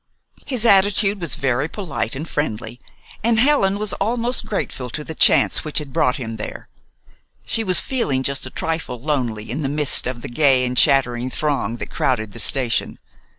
His 0.47 0.65
attitude 0.65 1.21
was 1.21 1.35
very 1.35 1.67
polite 1.69 2.15
and 2.15 2.27
friendly, 2.27 2.81
and 3.23 3.37
Helen 3.37 3.77
was 3.77 3.93
almost 3.93 4.47
grateful 4.47 4.89
to 4.89 5.03
the 5.03 5.13
chance 5.13 5.63
which 5.63 5.77
had 5.77 5.93
brought 5.93 6.15
him 6.15 6.37
there. 6.37 6.69
She 7.45 7.63
was 7.63 7.79
feeling 7.79 8.23
just 8.23 8.47
a 8.47 8.49
trifle 8.49 8.99
lonely 8.99 9.51
in 9.51 9.61
the 9.61 9.69
midst 9.69 10.07
of 10.07 10.23
the 10.23 10.27
gay 10.27 10.65
and 10.65 10.75
chattering 10.75 11.29
throng 11.29 11.75
that 11.75 11.91
crowded 11.91 12.31
the 12.31 12.39
station. 12.39 12.97